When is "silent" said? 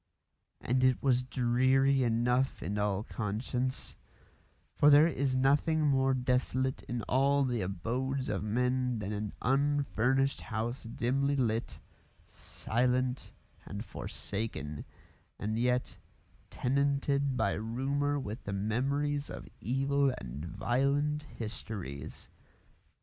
12.25-13.31